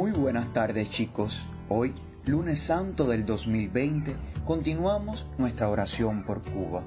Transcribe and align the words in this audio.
Muy 0.00 0.12
buenas 0.12 0.50
tardes 0.54 0.88
chicos. 0.88 1.38
Hoy, 1.68 1.92
lunes 2.24 2.62
santo 2.62 3.06
del 3.06 3.26
2020, 3.26 4.16
continuamos 4.46 5.26
nuestra 5.36 5.68
oración 5.68 6.24
por 6.24 6.40
Cuba. 6.40 6.82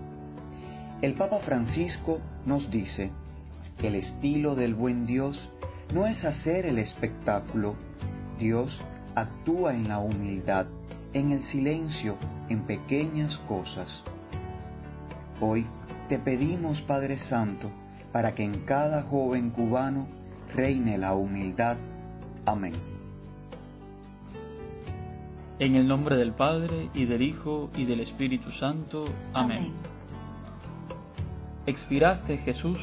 El 0.99 1.13
Papa 1.13 1.37
Francisco 1.41 2.21
nos 2.47 2.71
dice, 2.71 3.11
el 3.83 3.93
estilo 3.93 4.55
del 4.55 4.73
buen 4.73 5.05
Dios 5.05 5.47
no 5.93 6.07
es 6.07 6.25
hacer 6.25 6.65
el 6.65 6.79
espectáculo. 6.79 7.75
Dios 8.39 8.81
actúa 9.13 9.75
en 9.75 9.89
la 9.89 9.99
humildad, 9.99 10.65
en 11.13 11.33
el 11.33 11.43
silencio, 11.43 12.17
en 12.49 12.65
pequeñas 12.65 13.37
cosas. 13.47 14.01
Hoy 15.39 15.67
te 16.09 16.17
pedimos, 16.17 16.81
Padre 16.81 17.19
Santo, 17.19 17.69
para 18.11 18.33
que 18.33 18.43
en 18.43 18.65
cada 18.65 19.03
joven 19.03 19.51
cubano 19.51 20.07
reine 20.55 20.97
la 20.97 21.13
humildad. 21.13 21.77
Amén. 22.47 22.92
En 25.63 25.77
el 25.77 25.87
nombre 25.87 26.17
del 26.17 26.33
Padre, 26.33 26.89
y 26.93 27.05
del 27.05 27.21
Hijo, 27.21 27.69
y 27.77 27.85
del 27.85 28.01
Espíritu 28.01 28.51
Santo. 28.59 29.05
Amén. 29.33 29.71
Expiraste, 31.65 32.39
Jesús, 32.39 32.77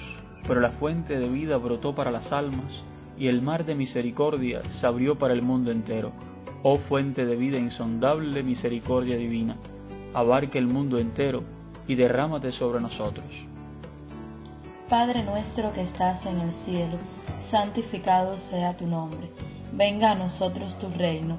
pero 0.48 0.62
la 0.62 0.70
fuente 0.70 1.19
de 1.19 1.28
vida 1.28 1.59
brotó 1.59 1.95
para 1.95 2.11
las 2.11 2.33
almas 2.33 2.83
y 3.19 3.27
el 3.27 3.42
mar 3.42 3.67
de 3.67 3.75
misericordia 3.75 4.62
se 4.81 4.87
abrió 4.87 5.19
para 5.19 5.34
el 5.34 5.42
mundo 5.42 5.70
entero. 5.70 6.12
Oh 6.62 6.78
fuente 6.78 7.27
de 7.27 7.37
vida 7.37 7.59
insondable, 7.59 8.42
misericordia 8.42 9.19
divina, 9.19 9.56
abarca 10.15 10.59
el 10.59 10.67
mundo 10.67 10.97
entero 10.97 11.44
y 11.87 11.97
derrámate 11.97 12.50
sobre 12.53 12.81
nosotros. 12.81 13.27
Padre 14.89 15.22
nuestro 15.22 15.70
que 15.75 15.83
estás 15.83 16.25
en 16.25 16.41
el 16.41 16.53
cielo, 16.65 16.97
santificado 17.50 18.39
sea 18.48 18.75
tu 18.75 18.87
nombre. 18.87 19.31
Venga 19.75 20.12
a 20.12 20.15
nosotros 20.15 20.78
tu 20.78 20.89
reino, 20.89 21.39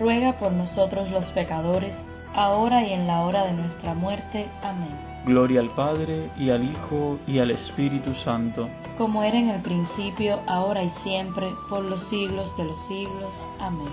ruega 0.00 0.38
por 0.38 0.50
nosotros 0.52 1.10
los 1.10 1.26
pecadores, 1.26 1.94
ahora 2.34 2.82
y 2.86 2.92
en 2.92 3.06
la 3.06 3.20
hora 3.20 3.44
de 3.44 3.52
nuestra 3.52 3.94
muerte. 3.94 4.46
Amén. 4.62 5.10
Gloria 5.26 5.60
al 5.60 5.68
Padre, 5.70 6.30
y 6.38 6.48
al 6.48 6.64
Hijo, 6.64 7.18
y 7.26 7.38
al 7.38 7.50
Espíritu 7.50 8.14
Santo. 8.24 8.68
Como 8.96 9.22
era 9.22 9.38
en 9.38 9.50
el 9.50 9.60
principio, 9.60 10.40
ahora 10.46 10.82
y 10.82 10.90
siempre, 11.02 11.50
por 11.68 11.84
los 11.84 12.02
siglos 12.08 12.56
de 12.56 12.64
los 12.64 12.88
siglos. 12.88 13.34
Amén. 13.60 13.92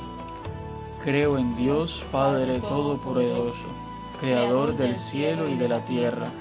Creo 1.03 1.37
en 1.37 1.57
Dios, 1.57 1.91
Padre 2.11 2.59
Todopoderoso, 2.61 3.67
Creador 4.21 4.77
del 4.77 4.95
cielo 5.11 5.49
y 5.49 5.55
de 5.55 5.67
la 5.67 5.85
tierra. 5.85 6.31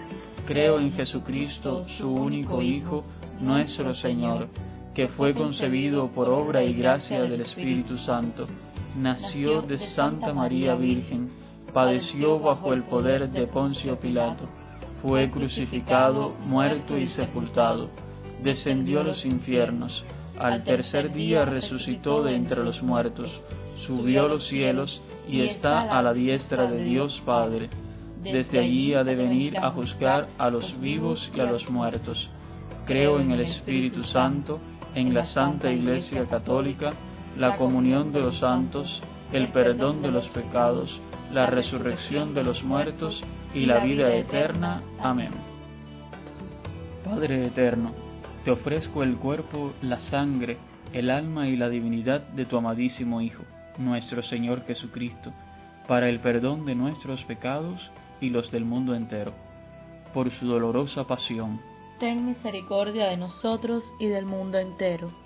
Creo 0.47 0.79
en 0.79 0.93
Jesucristo, 0.93 1.85
su 1.99 2.09
único 2.09 2.63
Hijo, 2.63 3.05
nuestro 3.41 3.93
Señor, 3.95 4.49
que 4.95 5.09
fue 5.09 5.35
concebido 5.35 6.09
por 6.09 6.29
obra 6.29 6.63
y 6.63 6.73
gracia 6.73 7.23
del 7.23 7.41
Espíritu 7.41 7.99
Santo. 7.99 8.47
Nació 8.97 9.61
de 9.61 9.79
Santa 9.79 10.33
María 10.33 10.75
Virgen, 10.75 11.31
padeció 11.75 12.39
bajo 12.39 12.73
el 12.73 12.85
poder 12.85 13.29
de 13.31 13.47
Poncio 13.47 14.01
Pilato. 14.01 14.49
Fue 15.03 15.31
crucificado, 15.31 16.31
muerto 16.47 16.97
y 16.97 17.07
sepultado, 17.09 17.91
descendió 18.43 19.01
a 19.01 19.05
los 19.05 19.23
infiernos, 19.27 20.03
al 20.39 20.65
tercer 20.65 21.13
día 21.13 21.45
resucitó 21.45 22.23
de 22.23 22.37
entre 22.37 22.65
los 22.65 22.83
muertos, 22.83 23.31
subió 23.87 24.25
a 24.25 24.29
los 24.29 24.49
cielos 24.49 25.03
y 25.29 25.43
está 25.43 25.99
a 25.99 26.01
la 26.01 26.15
diestra 26.15 26.67
de 26.71 26.83
Dios 26.83 27.23
Padre. 27.27 27.69
Desde 28.23 28.59
allí 28.59 28.95
ha 28.95 29.05
de 29.05 29.15
venir 29.15 29.59
a 29.59 29.73
juzgar 29.73 30.29
a 30.39 30.49
los 30.49 30.81
vivos 30.81 31.31
y 31.37 31.41
a 31.41 31.45
los 31.45 31.69
muertos. 31.69 32.31
Creo 32.87 33.21
en 33.21 33.31
el 33.33 33.41
Espíritu 33.41 34.03
Santo, 34.05 34.59
en 34.95 35.13
la 35.13 35.27
Santa 35.27 35.71
Iglesia 35.71 36.25
Católica, 36.25 36.95
la 37.37 37.57
comunión 37.57 38.13
de 38.13 38.21
los 38.21 38.39
santos, 38.39 39.03
el 39.33 39.49
perdón 39.49 40.03
de 40.03 40.11
los 40.11 40.29
pecados, 40.31 41.01
la 41.33 41.47
resurrección 41.47 42.35
de 42.35 42.45
los 42.45 42.63
muertos 42.63 43.23
y 43.55 43.67
la 43.67 43.81
vida 43.81 44.15
eterna. 44.15 44.83
Amén. 45.01 45.31
Padre 47.05 47.47
eterno, 47.47 47.93
te 48.45 48.51
ofrezco 48.51 49.03
el 49.03 49.17
cuerpo, 49.17 49.73
la 49.83 50.01
sangre, 50.11 50.59
el 50.93 51.11
alma 51.11 51.49
y 51.49 51.57
la 51.57 51.69
divinidad 51.69 52.21
de 52.29 52.47
tu 52.47 52.57
amadísimo 52.57 53.21
Hijo, 53.21 53.45
nuestro 53.79 54.23
Señor 54.23 54.65
Jesucristo, 54.67 55.33
para 55.87 56.09
el 56.09 56.21
perdón 56.21 56.65
de 56.65 56.75
nuestros 56.75 57.23
pecados 57.25 57.81
y 58.21 58.31
los 58.31 58.51
del 58.51 58.65
mundo 58.65 58.95
entero. 58.95 59.33
Por 60.15 60.31
su 60.31 60.47
dolorosa 60.47 61.05
pasión. 61.07 61.61
Ten 62.01 62.25
misericordia 62.27 63.07
de 63.07 63.17
nosotros 63.17 63.85
y 63.99 64.07
del 64.07 64.27
mundo 64.27 64.59
entero. 64.59 65.26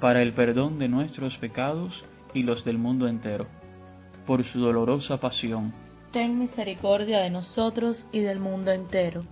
para 0.00 0.22
el 0.22 0.32
perdón 0.34 0.78
de 0.78 0.88
nuestros 0.88 1.36
pecados 1.38 1.92
y 2.34 2.42
los 2.42 2.64
del 2.64 2.78
mundo 2.78 3.08
entero. 3.08 3.46
Por 4.26 4.44
su 4.44 4.60
dolorosa 4.60 5.18
pasión. 5.18 5.72
Ten 6.12 6.38
misericordia 6.38 7.20
de 7.20 7.30
nosotros 7.30 8.06
y 8.12 8.20
del 8.20 8.40
mundo 8.40 8.72
entero 8.72 9.24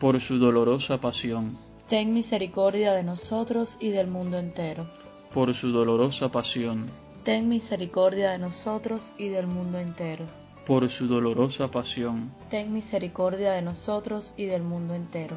por 0.00 0.18
su 0.22 0.38
dolorosa 0.38 0.98
pasión. 0.98 1.58
Ten 1.90 2.14
misericordia 2.14 2.94
de 2.94 3.02
nosotros 3.02 3.76
y 3.78 3.90
del 3.90 4.06
mundo 4.06 4.38
entero. 4.38 4.86
Por 5.34 5.54
su 5.54 5.70
dolorosa 5.70 6.30
pasión. 6.30 6.90
Ten 7.24 7.48
misericordia 7.48 8.30
de 8.30 8.38
nosotros 8.38 9.02
y 9.18 9.28
del 9.28 9.46
mundo 9.46 9.78
entero. 9.78 10.24
Por 10.66 10.88
su 10.90 11.06
dolorosa 11.06 11.68
pasión. 11.68 12.32
Ten 12.48 12.72
misericordia 12.72 13.52
de 13.52 13.62
nosotros 13.62 14.32
y 14.38 14.46
del 14.46 14.62
mundo 14.62 14.94
entero. 14.94 15.36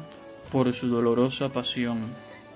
Por 0.50 0.72
su 0.72 0.88
dolorosa 0.88 1.50
pasión. 1.50 2.14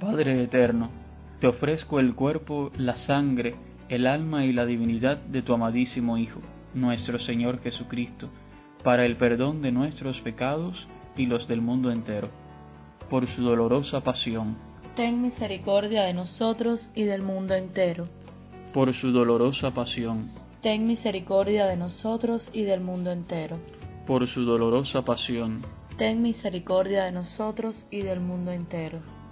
Padre 0.00 0.42
eterno, 0.42 0.90
te 1.40 1.46
ofrezco 1.46 2.00
el 2.00 2.14
cuerpo, 2.14 2.70
la 2.76 2.96
sangre, 2.96 3.54
el 3.88 4.06
alma 4.06 4.44
y 4.44 4.52
la 4.52 4.66
divinidad 4.66 5.18
de 5.18 5.42
tu 5.42 5.54
amadísimo 5.54 6.16
Hijo, 6.18 6.40
nuestro 6.74 7.18
Señor 7.20 7.60
Jesucristo, 7.62 8.28
para 8.82 9.06
el 9.06 9.16
perdón 9.16 9.62
de 9.62 9.72
nuestros 9.72 10.20
pecados 10.20 10.86
y 11.16 11.26
los 11.26 11.46
del 11.48 11.60
mundo 11.60 11.90
entero. 11.90 12.28
Por 13.08 13.26
su 13.28 13.42
dolorosa 13.42 14.00
pasión, 14.02 14.56
Ten 14.96 15.22
misericordia 15.22 16.02
de 16.04 16.12
nosotros 16.14 16.88
y 16.94 17.04
del 17.04 17.22
mundo 17.22 17.54
entero. 17.54 18.08
por 18.72 18.92
su 18.94 19.10
dolorosa 19.12 19.70
pasión, 19.72 20.30
Ten 20.62 20.86
misericordia 20.86 21.66
de 21.66 21.76
nosotros 21.76 22.48
y 22.52 22.62
del 22.62 22.80
mundo 22.80 23.12
entero. 23.12 23.58
por 24.06 24.26
su 24.28 24.42
dolorosa 24.44 25.02
pasión, 25.02 25.62
Ten 25.98 26.22
misericordia 26.22 27.04
de 27.04 27.12
nosotros 27.12 27.86
y 27.90 28.00
del 28.02 28.20
mundo 28.20 28.50
entero. 28.50 28.98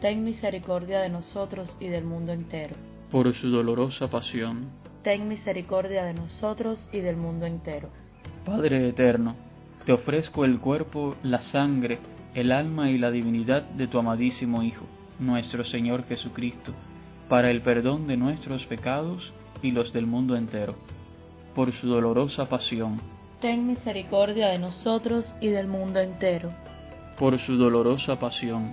Ten 0.00 0.24
misericordia 0.24 1.00
de 1.00 1.08
nosotros 1.10 1.68
y 1.80 1.88
del 1.88 2.04
mundo 2.04 2.32
entero. 2.32 2.74
por 3.10 3.32
su 3.34 3.48
dolorosa 3.50 4.08
pasión. 4.08 4.70
Ten 5.02 5.26
misericordia 5.28 6.04
de 6.04 6.14
nosotros 6.14 6.88
y 6.92 7.00
del 7.00 7.16
mundo 7.16 7.44
entero. 7.46 7.88
Padre 8.44 8.88
eterno, 8.88 9.34
te 9.84 9.92
ofrezco 9.92 10.44
el 10.44 10.60
cuerpo, 10.60 11.16
la 11.24 11.42
sangre, 11.42 11.98
el 12.34 12.52
alma 12.52 12.88
y 12.90 12.98
la 12.98 13.10
divinidad 13.10 13.62
de 13.62 13.88
tu 13.88 13.98
amadísimo 13.98 14.62
Hijo, 14.62 14.84
nuestro 15.18 15.64
Señor 15.64 16.04
Jesucristo, 16.06 16.72
para 17.28 17.50
el 17.50 17.62
perdón 17.62 18.06
de 18.06 18.16
nuestros 18.16 18.64
pecados 18.66 19.32
y 19.62 19.72
los 19.72 19.92
del 19.92 20.06
mundo 20.06 20.36
entero. 20.36 20.76
Por 21.54 21.72
su 21.72 21.88
dolorosa 21.88 22.48
pasión, 22.48 23.00
Ten 23.40 23.66
misericordia 23.66 24.48
de 24.48 24.58
nosotros 24.58 25.34
y 25.40 25.48
del 25.48 25.66
mundo 25.66 25.98
entero. 25.98 26.52
por 27.18 27.38
su 27.40 27.56
dolorosa 27.56 28.18
pasión, 28.20 28.72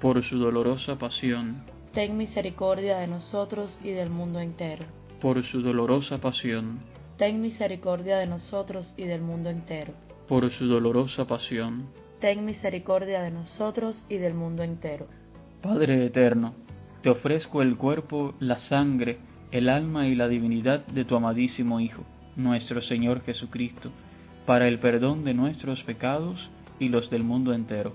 Por 0.00 0.22
su 0.24 0.38
dolorosa 0.38 0.96
pasión, 0.98 1.62
Ten 1.92 2.16
misericordia 2.16 2.98
de 2.98 3.06
nosotros 3.08 3.76
y 3.82 3.90
del 3.90 4.10
mundo 4.10 4.40
entero. 4.40 4.84
por 5.20 5.42
su 5.44 5.60
dolorosa 5.62 6.18
pasión, 6.18 6.80
Ten 7.16 7.40
misericordia 7.40 8.18
de 8.18 8.26
nosotros 8.26 8.92
y 8.96 9.04
del 9.04 9.22
mundo 9.22 9.50
entero. 9.50 9.92
por 10.28 10.48
su 10.52 10.66
dolorosa 10.66 11.26
pasión. 11.26 11.86
Ten 12.20 12.44
misericordia 12.44 13.22
de 13.22 13.30
nosotros 13.30 14.04
y 14.08 14.16
del 14.18 14.34
mundo 14.34 14.62
entero. 14.62 15.06
Padre 15.62 16.04
eterno, 16.06 16.54
te 17.02 17.10
ofrezco 17.10 17.62
el 17.62 17.76
cuerpo, 17.76 18.34
la 18.40 18.58
sangre, 18.58 19.18
el 19.50 19.68
alma 19.68 20.06
y 20.08 20.14
la 20.14 20.28
divinidad 20.28 20.84
de 20.86 21.04
tu 21.04 21.16
amadísimo 21.16 21.80
Hijo, 21.80 22.02
nuestro 22.36 22.82
Señor 22.82 23.22
Jesucristo, 23.22 23.90
para 24.46 24.68
el 24.68 24.78
perdón 24.80 25.24
de 25.24 25.32
nuestros 25.34 25.82
pecados 25.84 26.38
y 26.78 26.88
los 26.88 27.08
del 27.10 27.22
mundo 27.24 27.52
entero. 27.54 27.94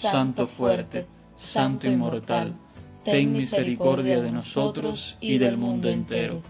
Santo 0.00 0.46
fuerte, 0.48 1.06
Santo 1.52 1.86
inmortal, 1.86 2.54
ten 3.04 3.32
misericordia 3.32 4.20
de 4.22 4.32
nosotros 4.32 5.16
y 5.20 5.36
del 5.36 5.58
mundo 5.58 5.88
entero. 5.90 6.42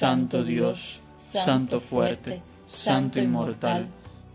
Santo 0.00 0.42
Dios, 0.42 0.78
Santo 1.32 1.80
fuerte, 1.82 2.42
Santo 2.84 3.20
inmortal, 3.20 3.88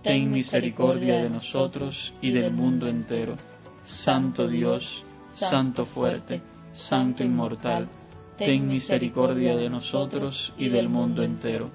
ten 0.04 0.32
misericordia 0.32 1.24
de 1.24 1.30
nosotros 1.30 2.14
y 2.22 2.32
del 2.32 2.52
mundo 2.52 2.88
entero. 2.88 3.38
Santo 4.04 4.48
Dios, 4.48 5.04
Santo 5.36 5.88
fuerte, 5.88 6.42
Santo 6.74 7.24
inmortal, 7.24 7.88
ten 8.38 8.68
misericordia 8.68 9.56
de 9.56 9.70
nosotros 9.70 10.54
y 10.58 10.70
del 10.70 10.90
mundo 10.90 11.24
entero. 11.24 11.72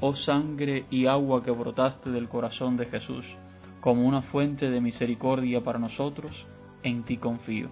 Oh 0.00 0.14
sangre 0.14 0.86
y 0.90 1.06
agua 1.06 1.42
que 1.42 1.50
brotaste 1.50 2.10
del 2.10 2.28
corazón 2.28 2.76
de 2.76 2.86
Jesús, 2.86 3.24
como 3.86 4.04
una 4.04 4.22
fuente 4.22 4.68
de 4.68 4.80
misericordia 4.80 5.60
para 5.60 5.78
nosotros, 5.78 6.32
en 6.82 7.04
ti 7.04 7.18
confío. 7.18 7.68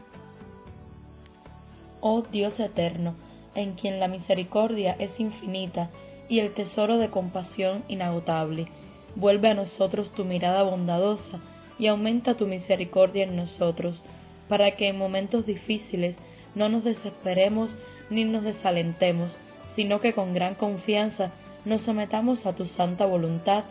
Oh 2.00 2.22
Dios 2.22 2.60
eterno, 2.60 3.16
en 3.56 3.72
quien 3.72 3.98
la 3.98 4.06
misericordia 4.06 4.94
es 5.00 5.18
infinita 5.18 5.90
y 6.28 6.38
el 6.38 6.54
tesoro 6.54 6.98
de 6.98 7.10
compasión 7.10 7.82
inagotable, 7.88 8.68
vuelve 9.16 9.48
a 9.48 9.54
nosotros 9.54 10.12
tu 10.12 10.24
mirada 10.24 10.62
bondadosa 10.62 11.40
y 11.80 11.88
aumenta 11.88 12.36
tu 12.36 12.46
misericordia 12.46 13.24
en 13.24 13.34
nosotros, 13.34 14.00
para 14.48 14.76
que 14.76 14.86
en 14.86 14.96
momentos 14.96 15.46
difíciles 15.46 16.14
no 16.54 16.68
nos 16.68 16.84
desesperemos 16.84 17.74
ni 18.08 18.22
nos 18.22 18.44
desalentemos, 18.44 19.36
sino 19.74 19.98
que 19.98 20.12
con 20.12 20.32
gran 20.32 20.54
confianza 20.54 21.32
nos 21.64 21.82
sometamos 21.82 22.46
a 22.46 22.54
tu 22.54 22.66
santa 22.66 23.04
voluntad, 23.04 23.64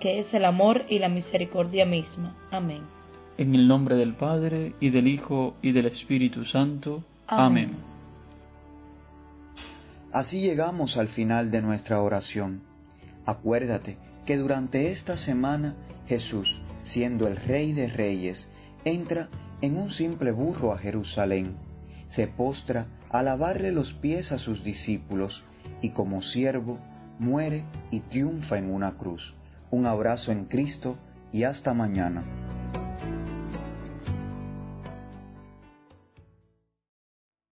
que 0.00 0.20
es 0.20 0.32
el 0.34 0.44
amor 0.44 0.84
y 0.88 0.98
la 0.98 1.08
misericordia 1.08 1.84
misma. 1.86 2.36
Amén. 2.50 2.82
En 3.38 3.54
el 3.54 3.68
nombre 3.68 3.96
del 3.96 4.14
Padre, 4.14 4.74
y 4.80 4.90
del 4.90 5.06
Hijo, 5.06 5.54
y 5.62 5.72
del 5.72 5.86
Espíritu 5.86 6.44
Santo. 6.44 7.04
Amén. 7.26 7.76
Así 10.12 10.40
llegamos 10.40 10.96
al 10.96 11.08
final 11.08 11.50
de 11.50 11.62
nuestra 11.62 12.02
oración. 12.02 12.62
Acuérdate 13.26 13.98
que 14.26 14.36
durante 14.36 14.90
esta 14.90 15.16
semana 15.16 15.76
Jesús, 16.08 16.60
siendo 16.82 17.28
el 17.28 17.36
Rey 17.36 17.72
de 17.72 17.88
Reyes, 17.88 18.48
entra 18.84 19.28
en 19.60 19.76
un 19.76 19.90
simple 19.90 20.32
burro 20.32 20.72
a 20.72 20.78
Jerusalén, 20.78 21.56
se 22.08 22.26
postra 22.26 22.86
a 23.10 23.22
lavarle 23.22 23.70
los 23.70 23.92
pies 23.94 24.32
a 24.32 24.38
sus 24.38 24.64
discípulos 24.64 25.44
y 25.80 25.90
como 25.90 26.22
siervo 26.22 26.78
muere 27.18 27.64
y 27.90 28.00
triunfa 28.00 28.58
en 28.58 28.70
una 28.70 28.92
cruz. 28.92 29.34
Un 29.70 29.86
abrazo 29.86 30.32
en 30.32 30.46
Cristo 30.46 30.96
y 31.32 31.44
hasta 31.44 31.72
mañana. 31.72 32.49